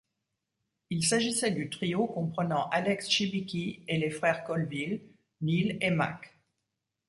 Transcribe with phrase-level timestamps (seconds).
[0.89, 4.99] Il s'agissait du trio comprenant Alex Shibicky et les frères Colville,
[5.41, 6.39] Neil et Mac.